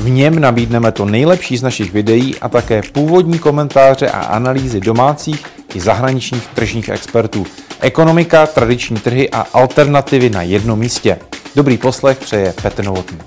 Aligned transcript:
V 0.00 0.10
něm 0.10 0.38
nabídneme 0.38 0.92
to 0.92 1.04
nejlepší 1.04 1.56
z 1.56 1.62
našich 1.62 1.92
videí 1.92 2.38
a 2.38 2.48
také 2.48 2.82
původní 2.92 3.38
komentáře 3.38 4.10
a 4.10 4.20
analýzy 4.20 4.80
domácích 4.80 5.46
i 5.74 5.80
zahraničních 5.80 6.46
tržních 6.46 6.88
expertů. 6.88 7.46
Ekonomika, 7.80 8.46
tradiční 8.46 8.96
trhy 8.96 9.30
a 9.30 9.40
alternativy 9.40 10.30
na 10.30 10.42
jednom 10.42 10.78
místě. 10.78 11.18
Dobrý 11.56 11.78
poslech 11.78 12.18
přeje 12.18 12.54
Petr 12.62 12.84
Novotný. 12.84 13.18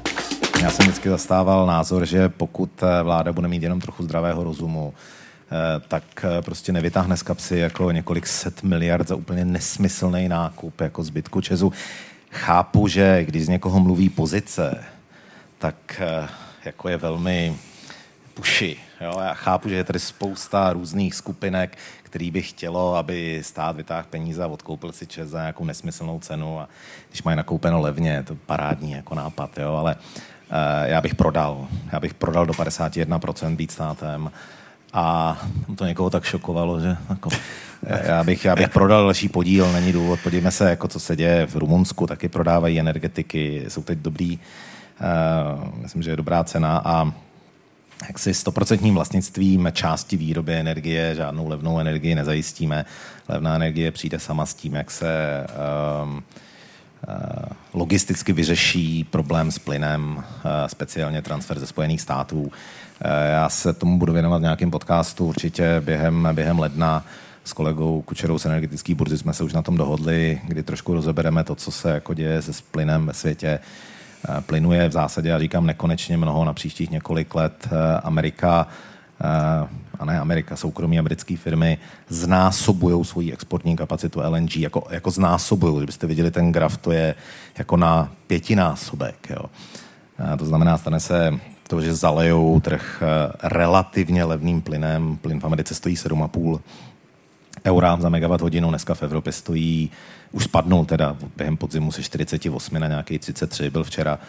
Já 0.61 0.71
jsem 0.71 0.83
vždycky 0.85 1.09
zastával 1.09 1.65
názor, 1.65 2.05
že 2.05 2.29
pokud 2.29 2.69
eh, 2.83 3.03
vláda 3.03 3.33
bude 3.33 3.47
mít 3.47 3.63
jenom 3.63 3.81
trochu 3.81 4.03
zdravého 4.03 4.43
rozumu, 4.43 4.93
eh, 4.93 5.81
tak 5.87 6.03
eh, 6.23 6.41
prostě 6.41 6.71
nevytáhne 6.71 7.17
z 7.17 7.23
kapsy 7.23 7.57
jako 7.57 7.91
několik 7.91 8.27
set 8.27 8.63
miliard 8.63 9.07
za 9.07 9.15
úplně 9.15 9.45
nesmyslný 9.45 10.29
nákup 10.29 10.81
jako 10.81 11.03
zbytku 11.03 11.41
Česu. 11.41 11.73
Chápu, 12.31 12.87
že 12.87 13.23
když 13.25 13.45
z 13.45 13.49
někoho 13.49 13.79
mluví 13.79 14.09
pozice, 14.09 14.83
tak 15.59 16.01
jako 16.65 16.89
je 16.89 16.97
velmi 16.97 17.57
puši. 18.33 18.77
Jo? 19.01 19.19
Já 19.19 19.33
chápu, 19.33 19.69
že 19.69 19.75
je 19.75 19.83
tady 19.83 19.99
spousta 19.99 20.73
různých 20.73 21.15
skupinek, 21.15 21.77
který 22.03 22.31
by 22.31 22.41
chtělo, 22.41 22.95
aby 22.95 23.39
stát 23.43 23.75
vytáhl 23.75 24.07
peníze 24.09 24.43
a 24.43 24.47
odkoupil 24.47 24.91
si 24.91 25.07
čes 25.07 25.29
za 25.29 25.39
nějakou 25.39 25.65
nesmyslnou 25.65 26.19
cenu 26.19 26.59
a 26.59 26.69
když 27.09 27.23
mají 27.23 27.37
nakoupeno 27.37 27.81
levně, 27.81 28.23
to 28.23 28.35
parádní 28.35 28.91
jako 28.91 29.15
nápad, 29.15 29.57
jo? 29.57 29.73
ale 29.73 29.95
uh, 29.95 30.57
já 30.83 31.01
bych 31.01 31.15
prodal. 31.15 31.67
Já 31.91 31.99
bych 31.99 32.13
prodal 32.13 32.45
do 32.45 32.53
51% 32.53 33.55
být 33.55 33.71
státem 33.71 34.31
a 34.93 35.37
to 35.75 35.85
někoho 35.85 36.09
tak 36.09 36.23
šokovalo, 36.23 36.79
že 36.79 36.97
jako, 37.09 37.29
já, 38.07 38.23
bych, 38.23 38.45
já 38.45 38.55
bych 38.55 38.69
prodal 38.69 39.03
další 39.03 39.29
podíl, 39.29 39.71
není 39.71 39.91
důvod. 39.91 40.19
Podívejme 40.23 40.51
se, 40.51 40.69
jako 40.69 40.87
co 40.87 40.99
se 40.99 41.15
děje 41.15 41.45
v 41.45 41.55
Rumunsku, 41.55 42.07
taky 42.07 42.29
prodávají 42.29 42.79
energetiky, 42.79 43.65
jsou 43.67 43.83
teď 43.83 43.99
dobrý, 43.99 44.39
myslím, 45.81 46.03
že 46.03 46.09
je 46.09 46.15
dobrá 46.15 46.43
cena 46.43 46.81
a 46.85 47.13
jaksi 48.07 48.33
stoprocentním 48.33 48.95
vlastnictvím 48.95 49.67
části 49.71 50.17
výroby 50.17 50.53
energie, 50.53 51.15
žádnou 51.15 51.47
levnou 51.47 51.79
energii 51.79 52.15
nezajistíme. 52.15 52.85
Levná 53.29 53.55
energie 53.55 53.91
přijde 53.91 54.19
sama 54.19 54.45
s 54.45 54.53
tím, 54.53 54.75
jak 54.75 54.91
se 54.91 55.43
um, 56.03 56.13
uh, 56.13 57.13
logisticky 57.73 58.33
vyřeší 58.33 59.03
problém 59.03 59.51
s 59.51 59.59
plynem, 59.59 60.15
uh, 60.17 60.23
speciálně 60.67 61.21
transfer 61.21 61.59
ze 61.59 61.67
Spojených 61.67 62.01
států. 62.01 62.51
Já 63.31 63.49
se 63.49 63.73
tomu 63.73 63.99
budu 63.99 64.13
věnovat 64.13 64.37
v 64.37 64.41
nějakém 64.41 64.71
podcastu 64.71 65.25
určitě 65.25 65.81
během, 65.85 66.29
během 66.33 66.59
ledna 66.59 67.05
s 67.43 67.53
kolegou 67.53 68.01
Kučerou 68.01 68.39
z 68.39 68.45
energetické 68.45 68.95
burzy 68.95 69.17
jsme 69.17 69.33
se 69.33 69.43
už 69.43 69.53
na 69.53 69.61
tom 69.61 69.77
dohodli, 69.77 70.41
kdy 70.47 70.63
trošku 70.63 70.93
rozebereme 70.93 71.43
to, 71.43 71.55
co 71.55 71.71
se 71.71 71.89
jako 71.89 72.13
děje 72.13 72.41
se 72.41 72.51
plynem 72.71 73.05
ve 73.05 73.13
světě. 73.13 73.59
Eh, 74.29 74.41
plynuje 74.41 74.89
v 74.89 74.91
zásadě, 74.91 75.29
já 75.29 75.39
říkám 75.39 75.65
nekonečně 75.65 76.17
mnoho 76.17 76.45
na 76.45 76.53
příštích 76.53 76.91
několik 76.91 77.35
let. 77.35 77.67
Eh, 77.71 77.99
Amerika 78.03 78.67
eh, 79.21 79.67
a 79.99 80.05
ne 80.05 80.19
Amerika, 80.19 80.55
soukromí 80.55 80.99
americké 80.99 81.37
firmy 81.37 81.77
znásobují 82.09 83.05
svoji 83.05 83.33
exportní 83.33 83.75
kapacitu 83.75 84.21
LNG, 84.29 84.57
jako, 84.57 84.87
jako 84.89 85.11
znásobují. 85.11 85.77
Kdybyste 85.77 86.07
viděli 86.07 86.31
ten 86.31 86.51
graf, 86.51 86.77
to 86.77 86.91
je 86.91 87.15
jako 87.57 87.77
na 87.77 88.11
pětinásobek. 88.27 89.27
Jo. 89.29 89.45
To 90.37 90.45
znamená, 90.45 90.77
stane 90.77 90.99
se 90.99 91.39
to, 91.67 91.81
že 91.81 91.95
zalejou 91.95 92.59
trh 92.59 93.03
relativně 93.43 94.23
levným 94.23 94.61
plynem. 94.61 95.17
Plyn 95.17 95.39
v 95.39 95.45
Americe 95.45 95.75
stojí 95.75 95.95
7,5 95.95 96.59
eura 97.65 97.97
za 97.99 98.09
megawatt 98.09 98.41
hodinu, 98.41 98.69
dneska 98.69 98.93
v 98.93 99.03
Evropě 99.03 99.33
stojí 99.33 99.91
už 100.31 100.43
spadnul 100.43 100.85
teda 100.85 101.15
během 101.37 101.57
podzimu 101.57 101.91
se 101.91 102.03
48 102.03 102.79
na 102.79 102.87
nějaký 102.87 103.19
33, 103.19 103.69
byl 103.69 103.83
včera 103.83 104.19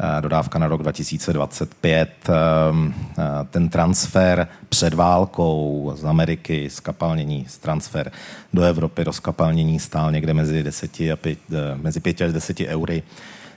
eh, 0.00 0.20
dodávka 0.22 0.58
na 0.58 0.68
rok 0.68 0.82
2025. 0.82 2.10
Ehm, 2.28 2.94
eh, 3.18 3.22
ten 3.50 3.68
transfer 3.68 4.48
před 4.68 4.94
válkou 4.94 5.92
z 5.96 6.04
Ameriky, 6.04 6.70
z 6.70 6.80
kapalnění, 6.80 7.46
z 7.48 7.58
transfer 7.58 8.12
do 8.52 8.62
Evropy, 8.62 9.04
do 9.04 9.12
skapalnění 9.12 9.80
stál 9.80 10.12
někde 10.12 10.34
mezi, 10.34 10.62
10 10.62 11.00
a 11.12 11.16
5, 11.16 11.38
eh, 11.52 11.78
mezi 11.82 12.00
5 12.00 12.22
až 12.22 12.32
10 12.32 12.66
eury. 12.66 13.02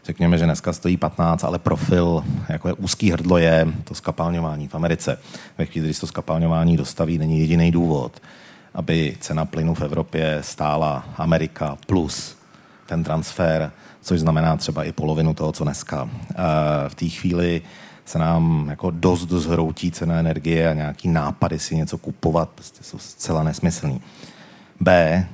Řekněme, 0.05 0.37
že 0.37 0.45
dneska 0.45 0.73
stojí 0.73 0.97
15, 0.97 1.43
ale 1.43 1.59
profil, 1.59 2.23
jako 2.49 2.67
je 2.67 2.73
úzký 2.73 3.11
hrdlo, 3.11 3.37
je 3.37 3.67
to 3.83 3.95
skapalňování 3.95 4.67
v 4.67 4.75
Americe. 4.75 5.19
Ve 5.57 5.65
chvíli, 5.65 5.87
když 5.87 5.99
to 5.99 6.07
skapalňování 6.07 6.77
dostaví, 6.77 7.17
není 7.17 7.39
jediný 7.39 7.71
důvod 7.71 8.21
aby 8.73 9.17
cena 9.19 9.45
plynu 9.45 9.73
v 9.73 9.81
Evropě 9.81 10.37
stála 10.41 11.05
Amerika 11.17 11.77
plus 11.87 12.37
ten 12.85 13.03
transfer, 13.03 13.71
což 14.01 14.19
znamená 14.19 14.57
třeba 14.57 14.83
i 14.83 14.91
polovinu 14.91 15.33
toho, 15.33 15.51
co 15.51 15.63
dneska. 15.63 16.09
Eh, 16.31 16.35
v 16.89 16.95
té 16.95 17.09
chvíli 17.09 17.61
se 18.05 18.19
nám 18.19 18.67
jako 18.69 18.91
dost 18.91 19.29
zhroutí 19.29 19.91
cena 19.91 20.15
energie 20.15 20.69
a 20.69 20.73
nějaký 20.73 21.07
nápady 21.07 21.59
si 21.59 21.75
něco 21.75 21.97
kupovat 21.97 22.49
prostě 22.49 22.83
jsou 22.83 22.97
zcela 22.97 23.43
nesmyslný. 23.43 24.01
B, 24.79 25.25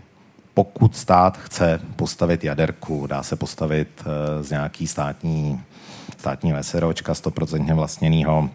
pokud 0.53 0.95
stát 0.95 1.37
chce 1.37 1.79
postavit 1.95 2.43
jaderku, 2.43 3.07
dá 3.07 3.23
se 3.23 3.35
postavit 3.35 3.87
eh, 4.05 4.43
z 4.43 4.49
nějaký 4.49 4.87
státní, 4.87 5.61
státní 6.17 6.53
SROčka 6.61 7.13
100% 7.13 7.75
vlastněného 7.75 8.49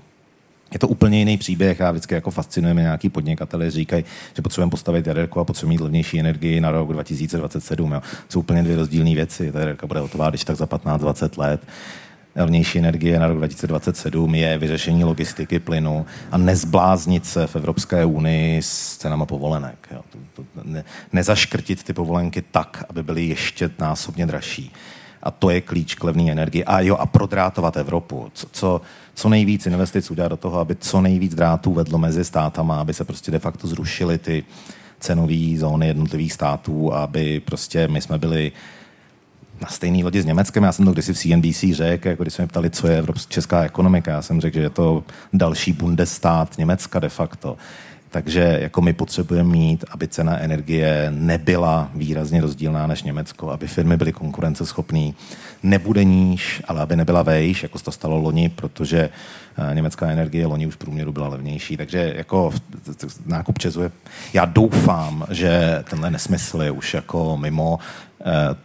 je 0.72 0.78
to 0.78 0.88
úplně 0.88 1.18
jiný 1.18 1.36
příběh 1.36 1.80
a 1.80 1.90
vždycky 1.90 2.14
jako 2.14 2.30
fascinujeme 2.30 2.82
nějaký 2.82 3.08
podnikatele, 3.08 3.70
říkají, 3.70 4.04
že 4.36 4.42
potřebujeme 4.42 4.70
postavit 4.70 5.06
jaderku 5.06 5.40
a 5.40 5.44
potřebujeme 5.44 5.74
mít 5.74 5.84
levnější 5.84 6.20
energii 6.20 6.60
na 6.60 6.70
rok 6.70 6.92
2027. 6.92 7.92
Jo. 7.92 8.02
Jsou 8.28 8.40
úplně 8.40 8.62
dvě 8.62 8.76
rozdílné 8.76 9.14
věci. 9.14 9.52
Ta 9.52 9.58
jaderka 9.58 9.86
bude 9.86 10.00
hotová, 10.00 10.30
když 10.30 10.44
tak 10.44 10.56
za 10.56 10.66
15-20 10.66 11.38
let. 11.38 11.60
Levnější 12.36 12.78
energie 12.78 13.18
na 13.18 13.26
rok 13.26 13.36
2027 13.36 14.34
je 14.34 14.58
vyřešení 14.58 15.04
logistiky 15.04 15.58
plynu 15.58 16.06
a 16.30 16.38
nezbláznit 16.38 17.26
se 17.26 17.46
v 17.46 17.56
Evropské 17.56 18.04
unii 18.04 18.62
s 18.62 18.96
cenama 18.96 19.26
povolenek. 19.26 19.88
Jo. 19.90 20.02
Nezaškrtit 21.12 21.82
ty 21.82 21.92
povolenky 21.92 22.42
tak, 22.50 22.84
aby 22.88 23.02
byly 23.02 23.26
ještě 23.26 23.70
násobně 23.78 24.26
dražší. 24.26 24.72
A 25.24 25.30
to 25.30 25.50
je 25.50 25.60
klíč 25.60 25.94
k 25.94 26.04
levné 26.04 26.32
energii. 26.32 26.64
A 26.64 26.80
jo, 26.80 26.96
a 26.96 27.06
prodrátovat 27.06 27.76
Evropu. 27.76 28.30
Co, 28.34 28.46
co, 28.52 28.80
co 29.14 29.28
nejvíc 29.28 29.66
investic 29.66 30.10
udělat 30.10 30.28
do 30.28 30.36
toho, 30.36 30.58
aby 30.58 30.76
co 30.76 31.00
nejvíc 31.00 31.34
drátů 31.34 31.72
vedlo 31.72 31.98
mezi 31.98 32.24
státama, 32.24 32.80
aby 32.80 32.94
se 32.94 33.04
prostě 33.04 33.30
de 33.30 33.38
facto 33.38 33.66
zrušily 33.66 34.18
ty 34.18 34.44
cenové 35.00 35.56
zóny 35.56 35.86
jednotlivých 35.86 36.32
států, 36.32 36.94
aby 36.94 37.40
prostě 37.40 37.88
my 37.88 38.00
jsme 38.00 38.18
byli 38.18 38.52
na 39.60 39.68
stejný 39.68 40.04
lodi 40.04 40.22
s 40.22 40.24
Německem. 40.24 40.62
Já 40.62 40.72
jsem 40.72 40.84
to 40.84 40.92
kdysi 40.92 41.12
v 41.12 41.18
CNBC 41.18 41.64
řekl, 41.72 42.08
jako 42.08 42.22
když 42.22 42.34
jsme 42.34 42.46
ptali, 42.46 42.70
co 42.70 42.86
je 42.88 42.98
evropská 42.98 43.32
česká 43.32 43.62
ekonomika. 43.62 44.10
Já 44.10 44.22
jsem 44.22 44.40
řekl, 44.40 44.54
že 44.54 44.62
je 44.62 44.70
to 44.70 45.04
další 45.32 45.72
bundestát 45.72 46.58
Německa 46.58 46.98
de 46.98 47.08
facto. 47.08 47.56
Takže 48.14 48.58
jako 48.62 48.80
my 48.82 48.92
potřebujeme 48.92 49.50
mít, 49.50 49.84
aby 49.90 50.08
cena 50.08 50.38
energie 50.38 51.06
nebyla 51.10 51.90
výrazně 51.94 52.40
rozdílná 52.40 52.86
než 52.86 53.02
Německo, 53.02 53.50
aby 53.50 53.66
firmy 53.66 53.96
byly 53.96 54.12
konkurenceschopné. 54.12 55.10
Nebude 55.62 56.04
níž, 56.04 56.62
ale 56.68 56.80
aby 56.80 56.96
nebyla 56.96 57.22
vejš, 57.22 57.62
jako 57.62 57.78
se 57.78 57.84
to 57.84 57.92
stalo 57.92 58.18
loni, 58.18 58.48
protože 58.48 59.10
eh, 59.70 59.74
německá 59.74 60.06
energie 60.06 60.46
loni 60.46 60.66
už 60.66 60.74
v 60.74 60.76
průměru 60.76 61.12
byla 61.12 61.28
levnější. 61.28 61.76
Takže 61.76 62.12
jako 62.16 62.52
nákup 63.26 63.58
Česu 63.58 63.80
je... 63.80 63.90
Já 64.32 64.44
doufám, 64.44 65.26
že 65.30 65.84
tenhle 65.90 66.10
nesmysl 66.10 66.62
je 66.62 66.70
už 66.70 66.94
jako 66.94 67.36
mimo 67.36 67.78
eh, 68.20 68.56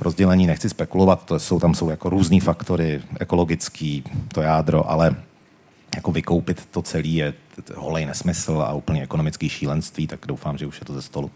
rozdělení, 0.00 0.46
nechci 0.46 0.68
spekulovat, 0.68 1.24
to 1.24 1.38
jsou, 1.38 1.60
tam 1.60 1.74
jsou 1.74 1.90
jako 1.90 2.10
různý 2.10 2.40
faktory, 2.40 3.02
ekologický, 3.20 4.04
to 4.34 4.42
jádro, 4.42 4.90
ale 4.90 5.16
jako 5.94 6.12
vykoupit 6.12 6.66
to 6.66 6.82
celé 6.82 7.08
je 7.08 7.34
holej 7.74 8.06
nesmysl 8.06 8.62
a 8.66 8.72
úplně 8.72 9.02
ekonomický 9.02 9.48
šílenství, 9.48 10.06
tak 10.06 10.20
doufám, 10.26 10.58
že 10.58 10.66
už 10.66 10.80
je 10.80 10.86
to 10.86 10.94
ze 10.94 11.02
stolu. 11.02 11.30